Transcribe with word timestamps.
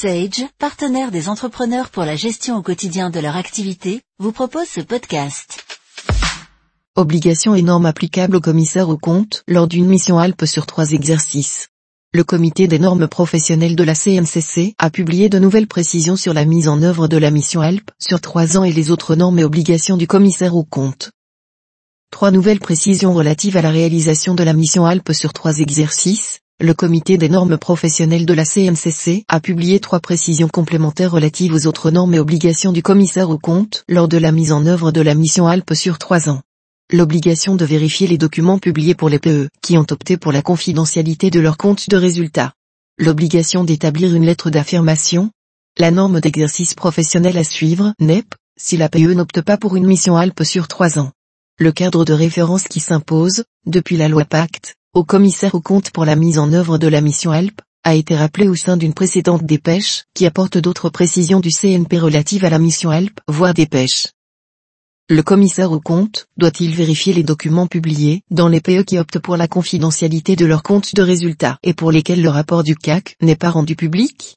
Sage, 0.00 0.46
partenaire 0.58 1.10
des 1.10 1.28
entrepreneurs 1.28 1.90
pour 1.90 2.04
la 2.04 2.16
gestion 2.16 2.56
au 2.56 2.62
quotidien 2.62 3.10
de 3.10 3.20
leur 3.20 3.36
activité, 3.36 4.00
vous 4.18 4.32
propose 4.32 4.66
ce 4.66 4.80
podcast. 4.80 5.62
Obligations 6.96 7.54
et 7.54 7.60
normes 7.60 7.84
applicables 7.84 8.36
au 8.36 8.40
commissaire 8.40 8.88
au 8.88 8.96
compte 8.96 9.44
lors 9.46 9.68
d'une 9.68 9.84
mission 9.84 10.18
Alpes 10.18 10.46
sur 10.46 10.64
trois 10.64 10.92
exercices. 10.92 11.68
Le 12.14 12.24
comité 12.24 12.66
des 12.66 12.78
normes 12.78 13.08
professionnelles 13.08 13.76
de 13.76 13.84
la 13.84 13.94
CNCC 13.94 14.74
a 14.78 14.88
publié 14.88 15.28
de 15.28 15.38
nouvelles 15.38 15.68
précisions 15.68 16.16
sur 16.16 16.32
la 16.32 16.46
mise 16.46 16.68
en 16.68 16.80
œuvre 16.80 17.06
de 17.06 17.18
la 17.18 17.30
mission 17.30 17.60
Alpes 17.60 17.90
sur 17.98 18.22
trois 18.22 18.56
ans 18.56 18.64
et 18.64 18.72
les 18.72 18.90
autres 18.90 19.16
normes 19.16 19.38
et 19.38 19.44
obligations 19.44 19.98
du 19.98 20.06
commissaire 20.06 20.56
au 20.56 20.64
compte. 20.64 21.10
Trois 22.10 22.30
nouvelles 22.30 22.60
précisions 22.60 23.12
relatives 23.12 23.58
à 23.58 23.62
la 23.62 23.70
réalisation 23.70 24.34
de 24.34 24.44
la 24.44 24.54
mission 24.54 24.86
Alpes 24.86 25.12
sur 25.12 25.34
trois 25.34 25.58
exercices. 25.58 26.40
Le 26.60 26.74
comité 26.74 27.16
des 27.16 27.30
normes 27.30 27.56
professionnelles 27.56 28.26
de 28.26 28.34
la 28.34 28.44
CNCC 28.44 29.24
a 29.28 29.40
publié 29.40 29.80
trois 29.80 30.00
précisions 30.00 30.48
complémentaires 30.48 31.12
relatives 31.12 31.54
aux 31.54 31.66
autres 31.66 31.90
normes 31.90 32.14
et 32.14 32.18
obligations 32.18 32.72
du 32.72 32.82
commissaire 32.82 33.30
au 33.30 33.38
compte 33.38 33.84
lors 33.88 34.08
de 34.08 34.18
la 34.18 34.30
mise 34.30 34.52
en 34.52 34.66
œuvre 34.66 34.92
de 34.92 35.00
la 35.00 35.14
mission 35.14 35.46
Alpes 35.46 35.74
sur 35.74 35.98
trois 35.98 36.28
ans 36.28 36.42
l'obligation 36.92 37.54
de 37.54 37.64
vérifier 37.64 38.06
les 38.06 38.18
documents 38.18 38.58
publiés 38.58 38.94
pour 38.94 39.08
les 39.08 39.18
PE, 39.18 39.48
qui 39.62 39.78
ont 39.78 39.86
opté 39.90 40.16
pour 40.16 40.32
la 40.32 40.42
confidentialité 40.42 41.30
de 41.30 41.40
leur 41.40 41.56
compte 41.56 41.88
de 41.88 41.96
résultats. 41.96 42.52
L'obligation 42.98 43.64
d'établir 43.64 44.14
une 44.14 44.26
lettre 44.26 44.50
d'affirmation. 44.50 45.30
La 45.78 45.90
norme 45.90 46.20
d'exercice 46.20 46.74
professionnel 46.74 47.38
à 47.38 47.44
suivre, 47.44 47.94
NEP, 48.00 48.34
si 48.60 48.76
la 48.76 48.88
PE 48.88 49.14
n'opte 49.14 49.40
pas 49.40 49.56
pour 49.56 49.76
une 49.76 49.86
mission 49.86 50.16
Alpes 50.16 50.42
sur 50.42 50.68
trois 50.68 50.98
ans. 50.98 51.12
Le 51.58 51.72
cadre 51.72 52.04
de 52.04 52.12
référence 52.12 52.64
qui 52.64 52.80
s'impose, 52.80 53.44
depuis 53.66 53.96
la 53.96 54.08
loi 54.08 54.24
Pacte, 54.24 54.74
au 54.92 55.04
commissaire 55.04 55.54
au 55.54 55.60
compte 55.60 55.90
pour 55.90 56.04
la 56.04 56.16
mise 56.16 56.38
en 56.38 56.52
œuvre 56.52 56.76
de 56.76 56.88
la 56.88 57.00
mission 57.00 57.30
Alpes, 57.30 57.60
a 57.84 57.94
été 57.94 58.16
rappelé 58.16 58.48
au 58.48 58.56
sein 58.56 58.76
d'une 58.76 58.92
précédente 58.92 59.44
dépêche, 59.44 60.04
qui 60.14 60.26
apporte 60.26 60.58
d'autres 60.58 60.90
précisions 60.90 61.40
du 61.40 61.50
CNP 61.50 61.98
relatives 61.98 62.44
à 62.44 62.50
la 62.50 62.58
mission 62.58 62.90
Alpes, 62.90 63.20
voire 63.28 63.54
dépêche. 63.54 64.08
Le 65.08 65.22
commissaire 65.22 65.72
au 65.72 65.80
compte 65.80 66.26
doit-il 66.36 66.74
vérifier 66.74 67.12
les 67.12 67.22
documents 67.22 67.66
publiés 67.66 68.22
dans 68.30 68.48
les 68.48 68.60
PE 68.60 68.82
qui 68.82 68.98
optent 68.98 69.18
pour 69.18 69.36
la 69.36 69.48
confidentialité 69.48 70.36
de 70.36 70.46
leur 70.46 70.62
compte 70.62 70.94
de 70.94 71.02
résultats 71.02 71.58
et 71.62 71.74
pour 71.74 71.90
lesquels 71.90 72.22
le 72.22 72.28
rapport 72.28 72.62
du 72.62 72.76
CAC 72.76 73.16
n'est 73.20 73.36
pas 73.36 73.50
rendu 73.50 73.76
public? 73.76 74.36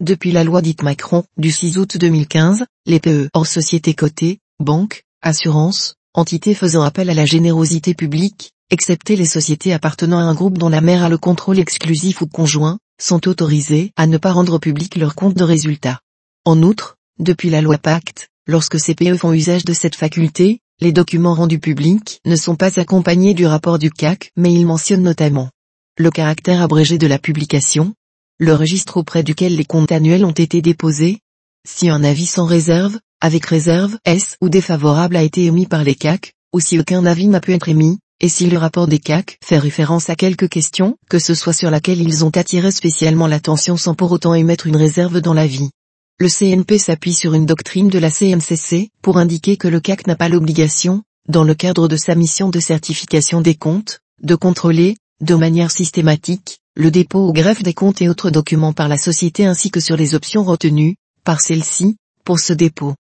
Depuis 0.00 0.32
la 0.32 0.44
loi 0.44 0.62
dite 0.62 0.82
Macron 0.82 1.24
du 1.38 1.50
6 1.50 1.78
août 1.78 1.96
2015, 1.96 2.64
les 2.86 3.00
PE 3.00 3.28
hors 3.34 3.46
société 3.46 3.94
cotée, 3.94 4.38
banques, 4.60 5.04
assurances, 5.22 5.95
entités 6.16 6.54
faisant 6.54 6.82
appel 6.82 7.08
à 7.10 7.14
la 7.14 7.26
générosité 7.26 7.94
publique, 7.94 8.52
excepté 8.70 9.14
les 9.14 9.26
sociétés 9.26 9.72
appartenant 9.72 10.18
à 10.18 10.22
un 10.22 10.34
groupe 10.34 10.58
dont 10.58 10.68
la 10.68 10.80
mère 10.80 11.04
a 11.04 11.08
le 11.08 11.18
contrôle 11.18 11.60
exclusif 11.60 12.20
ou 12.22 12.26
conjoint, 12.26 12.78
sont 13.00 13.28
autorisées 13.28 13.92
à 13.96 14.06
ne 14.06 14.18
pas 14.18 14.32
rendre 14.32 14.58
public 14.58 14.96
leur 14.96 15.14
compte 15.14 15.36
de 15.36 15.44
résultats. 15.44 16.00
En 16.44 16.62
outre, 16.62 16.96
depuis 17.18 17.50
la 17.50 17.60
loi 17.60 17.78
Pacte, 17.78 18.28
Lorsque 18.48 18.78
ces 18.78 18.94
PE 18.94 19.16
font 19.16 19.32
usage 19.32 19.64
de 19.64 19.72
cette 19.72 19.96
faculté, 19.96 20.60
les 20.80 20.92
documents 20.92 21.34
rendus 21.34 21.58
publics 21.58 22.20
ne 22.24 22.36
sont 22.36 22.54
pas 22.54 22.78
accompagnés 22.78 23.34
du 23.34 23.44
rapport 23.44 23.80
du 23.80 23.90
CAC, 23.90 24.30
mais 24.36 24.52
ils 24.52 24.66
mentionnent 24.66 25.02
notamment 25.02 25.50
le 25.98 26.10
caractère 26.10 26.60
abrégé 26.60 26.98
de 26.98 27.06
la 27.06 27.18
publication, 27.18 27.94
le 28.38 28.52
registre 28.52 28.98
auprès 28.98 29.22
duquel 29.22 29.56
les 29.56 29.64
comptes 29.64 29.92
annuels 29.92 30.26
ont 30.26 30.30
été 30.30 30.60
déposés, 30.60 31.20
si 31.66 31.88
un 31.88 32.04
avis 32.04 32.26
sans 32.26 32.46
réserve, 32.46 32.98
avec 33.20 33.44
réserve, 33.44 33.98
S 34.04 34.36
ou 34.40 34.48
défavorable 34.48 35.16
a 35.16 35.22
été 35.22 35.44
émis 35.44 35.66
par 35.66 35.82
les 35.82 35.96
CAC, 35.96 36.32
ou 36.54 36.60
si 36.60 36.78
aucun 36.78 37.04
avis 37.04 37.26
n'a 37.26 37.40
pu 37.40 37.52
être 37.52 37.68
émis, 37.68 37.98
et 38.20 38.28
si 38.28 38.48
le 38.48 38.56
rapport 38.56 38.86
des 38.86 39.00
CAC 39.00 39.38
fait 39.44 39.58
référence 39.58 40.08
à 40.08 40.14
quelques 40.14 40.48
questions, 40.48 40.96
que 41.10 41.18
ce 41.18 41.34
soit 41.34 41.52
sur 41.52 41.70
laquelle 41.70 42.00
ils 42.00 42.24
ont 42.24 42.30
attiré 42.30 42.70
spécialement 42.70 43.26
l'attention 43.26 43.76
sans 43.76 43.94
pour 43.94 44.12
autant 44.12 44.32
émettre 44.32 44.66
une 44.66 44.76
réserve 44.76 45.20
dans 45.20 45.34
l'avis. 45.34 45.70
Le 46.18 46.28
CNP 46.28 46.78
s'appuie 46.78 47.12
sur 47.12 47.34
une 47.34 47.44
doctrine 47.44 47.88
de 47.88 47.98
la 47.98 48.10
CNCC 48.10 48.90
pour 49.02 49.18
indiquer 49.18 49.56
que 49.56 49.68
le 49.68 49.80
CAC 49.80 50.06
n'a 50.06 50.16
pas 50.16 50.30
l'obligation, 50.30 51.02
dans 51.28 51.44
le 51.44 51.54
cadre 51.54 51.88
de 51.88 51.96
sa 51.96 52.14
mission 52.14 52.48
de 52.48 52.60
certification 52.60 53.40
des 53.40 53.56
comptes, 53.56 54.00
de 54.22 54.34
contrôler, 54.34 54.96
de 55.20 55.34
manière 55.34 55.70
systématique, 55.70 56.60
le 56.74 56.90
dépôt 56.90 57.26
au 57.26 57.32
greffe 57.32 57.62
des 57.62 57.74
comptes 57.74 58.00
et 58.00 58.08
autres 58.08 58.30
documents 58.30 58.72
par 58.72 58.88
la 58.88 58.96
société 58.96 59.44
ainsi 59.44 59.70
que 59.70 59.80
sur 59.80 59.96
les 59.96 60.14
options 60.14 60.44
retenues, 60.44 60.96
par 61.26 61.40
celle-ci, 61.40 61.96
pour 62.24 62.38
ce 62.38 62.52
dépôt. 62.52 62.94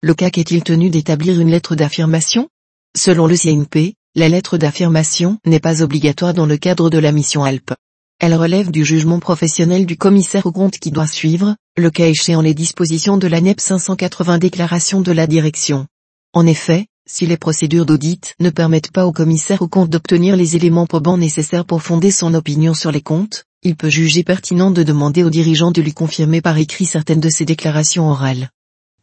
Le 0.00 0.14
CAC 0.14 0.38
est-il 0.38 0.64
tenu 0.64 0.88
d'établir 0.88 1.38
une 1.38 1.50
lettre 1.50 1.76
d'affirmation? 1.76 2.48
Selon 2.96 3.26
le 3.26 3.36
CNP, 3.36 3.94
la 4.14 4.30
lettre 4.30 4.56
d'affirmation 4.56 5.38
n'est 5.44 5.60
pas 5.60 5.82
obligatoire 5.82 6.32
dans 6.32 6.46
le 6.46 6.56
cadre 6.56 6.88
de 6.88 6.96
la 6.96 7.12
mission 7.12 7.44
Alpes. 7.44 7.74
Elle 8.20 8.34
relève 8.34 8.70
du 8.70 8.86
jugement 8.86 9.20
professionnel 9.20 9.84
du 9.84 9.98
commissaire 9.98 10.46
au 10.46 10.52
compte 10.52 10.78
qui 10.78 10.90
doit 10.90 11.06
suivre, 11.06 11.56
le 11.76 11.90
cas 11.90 12.06
échéant 12.06 12.40
les 12.40 12.54
dispositions 12.54 13.18
de 13.18 13.26
la 13.26 13.42
NEP 13.42 13.60
580 13.60 14.38
déclaration 14.38 15.02
de 15.02 15.12
la 15.12 15.26
direction. 15.26 15.86
En 16.32 16.46
effet, 16.46 16.86
si 17.06 17.26
les 17.26 17.36
procédures 17.36 17.84
d'audit 17.84 18.34
ne 18.40 18.48
permettent 18.48 18.92
pas 18.92 19.06
au 19.06 19.12
commissaire 19.12 19.60
au 19.60 19.68
compte 19.68 19.90
d'obtenir 19.90 20.36
les 20.36 20.56
éléments 20.56 20.86
probants 20.86 21.18
nécessaires 21.18 21.66
pour 21.66 21.82
fonder 21.82 22.10
son 22.10 22.32
opinion 22.32 22.72
sur 22.72 22.92
les 22.92 23.02
comptes, 23.02 23.44
il 23.66 23.74
peut 23.74 23.90
juger 23.90 24.22
pertinent 24.22 24.70
de 24.70 24.84
demander 24.84 25.24
au 25.24 25.30
dirigeant 25.30 25.72
de 25.72 25.82
lui 25.82 25.92
confirmer 25.92 26.40
par 26.40 26.56
écrit 26.56 26.86
certaines 26.86 27.18
de 27.18 27.28
ses 27.28 27.44
déclarations 27.44 28.08
orales. 28.08 28.50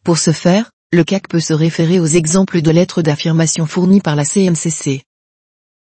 Pour 0.02 0.16
ce 0.16 0.30
faire, 0.30 0.70
le 0.90 1.04
CAC 1.04 1.28
peut 1.28 1.38
se 1.38 1.52
référer 1.52 2.00
aux 2.00 2.06
exemples 2.06 2.62
de 2.62 2.70
lettres 2.70 3.02
d'affirmation 3.02 3.66
fournies 3.66 4.00
par 4.00 4.16
la 4.16 4.24
CMCC. 4.24 5.02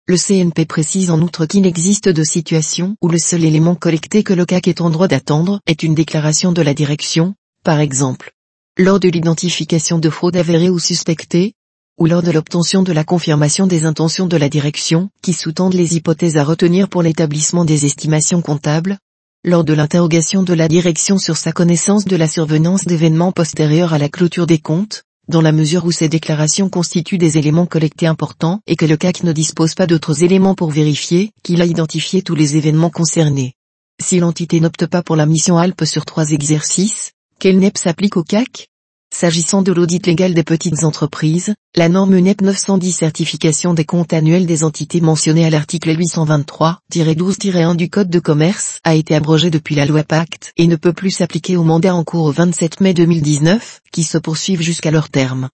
Le 0.06 0.16
CNP 0.16 0.66
précise 0.66 1.10
en 1.10 1.20
outre 1.20 1.46
qu'il 1.46 1.66
existe 1.66 2.08
de 2.08 2.22
situations 2.22 2.94
où 3.02 3.08
le 3.08 3.18
seul 3.18 3.42
élément 3.44 3.74
collecté 3.74 4.22
que 4.22 4.34
le 4.34 4.46
CAC 4.46 4.68
est 4.68 4.80
en 4.80 4.90
droit 4.90 5.08
d'attendre 5.08 5.58
est 5.66 5.82
une 5.82 5.96
déclaration 5.96 6.52
de 6.52 6.62
la 6.62 6.72
direction, 6.72 7.34
par 7.64 7.80
exemple. 7.80 8.30
Lors 8.78 9.00
de 9.00 9.08
l'identification 9.08 9.98
de 9.98 10.10
fraude 10.10 10.36
avérée 10.36 10.70
ou 10.70 10.78
suspectée, 10.78 11.54
ou 11.98 12.06
lors 12.06 12.22
de 12.22 12.30
l'obtention 12.30 12.82
de 12.82 12.92
la 12.92 13.04
confirmation 13.04 13.66
des 13.66 13.84
intentions 13.84 14.26
de 14.26 14.36
la 14.36 14.48
direction, 14.48 15.10
qui 15.22 15.32
sous-tendent 15.32 15.74
les 15.74 15.96
hypothèses 15.96 16.36
à 16.36 16.44
retenir 16.44 16.88
pour 16.88 17.02
l'établissement 17.02 17.64
des 17.64 17.84
estimations 17.84 18.42
comptables, 18.42 18.98
lors 19.44 19.64
de 19.64 19.72
l'interrogation 19.72 20.42
de 20.42 20.54
la 20.54 20.68
direction 20.68 21.18
sur 21.18 21.36
sa 21.36 21.52
connaissance 21.52 22.04
de 22.04 22.16
la 22.16 22.26
survenance 22.26 22.84
d'événements 22.84 23.32
postérieurs 23.32 23.94
à 23.94 23.98
la 23.98 24.08
clôture 24.08 24.46
des 24.46 24.58
comptes, 24.58 25.04
dans 25.28 25.40
la 25.40 25.52
mesure 25.52 25.84
où 25.84 25.92
ces 25.92 26.08
déclarations 26.08 26.68
constituent 26.68 27.18
des 27.18 27.38
éléments 27.38 27.66
collectés 27.66 28.06
importants 28.06 28.60
et 28.66 28.76
que 28.76 28.84
le 28.84 28.96
CAC 28.96 29.22
ne 29.22 29.32
dispose 29.32 29.74
pas 29.74 29.86
d'autres 29.86 30.24
éléments 30.24 30.54
pour 30.54 30.70
vérifier 30.70 31.32
qu'il 31.42 31.62
a 31.62 31.66
identifié 31.66 32.22
tous 32.22 32.34
les 32.34 32.56
événements 32.56 32.90
concernés. 32.90 33.54
Si 34.02 34.18
l'entité 34.18 34.60
n'opte 34.60 34.86
pas 34.86 35.02
pour 35.02 35.16
la 35.16 35.26
mission 35.26 35.58
Alpes 35.58 35.84
sur 35.84 36.04
trois 36.04 36.32
exercices, 36.32 37.12
quel 37.38 37.58
NEP 37.58 37.78
s'applique 37.78 38.16
au 38.16 38.24
CAC? 38.24 38.69
S'agissant 39.12 39.60
de 39.60 39.72
l'audit 39.72 40.06
légal 40.06 40.34
des 40.34 40.44
petites 40.44 40.84
entreprises, 40.84 41.54
la 41.76 41.88
norme 41.88 42.16
NEP 42.16 42.42
910 42.42 42.92
certification 42.92 43.74
des 43.74 43.84
comptes 43.84 44.12
annuels 44.12 44.46
des 44.46 44.64
entités 44.64 45.00
mentionnées 45.00 45.44
à 45.44 45.50
l'article 45.50 45.90
823-12-1 45.94 47.76
du 47.76 47.90
Code 47.90 48.08
de 48.08 48.20
commerce 48.20 48.78
a 48.84 48.94
été 48.94 49.14
abrogée 49.14 49.50
depuis 49.50 49.74
la 49.74 49.84
loi 49.84 50.04
Pacte 50.04 50.52
et 50.56 50.66
ne 50.68 50.76
peut 50.76 50.92
plus 50.92 51.10
s'appliquer 51.10 51.56
au 51.56 51.64
mandat 51.64 51.94
en 51.94 52.04
cours 52.04 52.26
au 52.26 52.32
27 52.32 52.80
mai 52.80 52.94
2019, 52.94 53.80
qui 53.92 54.04
se 54.04 54.16
poursuivent 54.16 54.62
jusqu'à 54.62 54.92
leur 54.92 55.10
terme. 55.10 55.48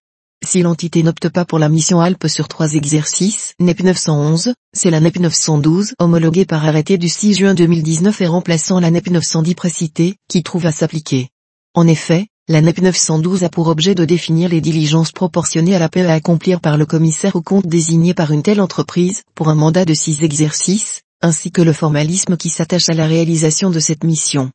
Si 0.45 0.61
l'entité 0.61 1.01
n'opte 1.01 1.29
pas 1.29 1.43
pour 1.43 1.57
la 1.57 1.67
mission 1.67 1.99
Alpes 1.99 2.27
sur 2.27 2.47
trois 2.47 2.73
exercices, 2.75 3.53
NEP 3.59 3.81
911, 3.81 4.53
c'est 4.71 4.91
la 4.91 4.99
NEP 4.99 5.19
912 5.19 5.95
homologuée 5.99 6.45
par 6.45 6.63
arrêté 6.63 6.99
du 6.99 7.09
6 7.09 7.33
juin 7.33 7.53
2019 7.55 8.21
et 8.21 8.27
remplaçant 8.27 8.79
la 8.79 8.91
NEP 8.91 9.09
910 9.09 9.55
précitée, 9.55 10.15
qui 10.29 10.43
trouve 10.43 10.67
à 10.67 10.71
s'appliquer. 10.71 11.29
En 11.73 11.87
effet, 11.87 12.27
la 12.49 12.61
NEP 12.61 12.79
912 12.79 13.43
a 13.43 13.49
pour 13.49 13.67
objet 13.67 13.93
de 13.93 14.05
définir 14.05 14.47
les 14.47 14.61
diligences 14.61 15.11
proportionnées 15.11 15.75
à 15.75 15.79
l'appel 15.79 16.07
à 16.07 16.13
accomplir 16.13 16.61
par 16.61 16.77
le 16.77 16.85
commissaire 16.85 17.35
au 17.35 17.41
compte 17.41 17.67
désigné 17.67 18.13
par 18.13 18.31
une 18.31 18.41
telle 18.41 18.61
entreprise 18.61 19.23
pour 19.35 19.49
un 19.49 19.55
mandat 19.55 19.83
de 19.83 19.93
six 19.93 20.23
exercices, 20.23 21.01
ainsi 21.21 21.51
que 21.51 21.61
le 21.61 21.73
formalisme 21.73 22.37
qui 22.37 22.49
s'attache 22.49 22.87
à 22.87 22.93
la 22.93 23.05
réalisation 23.05 23.69
de 23.69 23.81
cette 23.81 24.05
mission. 24.05 24.49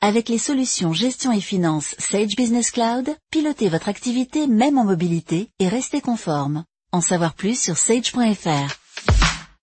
Avec 0.00 0.28
les 0.28 0.38
solutions 0.38 0.92
gestion 0.92 1.32
et 1.32 1.40
finance 1.40 1.96
Sage 1.98 2.36
Business 2.36 2.70
Cloud, 2.70 3.08
pilotez 3.32 3.68
votre 3.68 3.88
activité 3.88 4.46
même 4.46 4.78
en 4.78 4.84
mobilité 4.84 5.48
et 5.58 5.66
restez 5.66 6.00
conforme. 6.00 6.62
En 6.92 7.00
savoir 7.00 7.34
plus 7.34 7.58
sur 7.58 7.76
sage.fr. 7.76 8.85